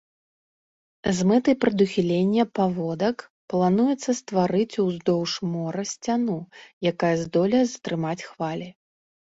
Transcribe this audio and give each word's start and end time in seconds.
З 1.17 1.27
мэтай 1.31 1.55
прадухілення 1.65 2.43
паводак 2.59 3.17
плануецца 3.55 4.11
стварыць 4.23 4.79
уздоўж 4.87 5.31
мора 5.55 5.81
сцяну, 5.95 6.39
якая 6.95 7.15
здолее 7.27 7.63
затрымаць 7.77 8.23
хвалі. 8.29 8.67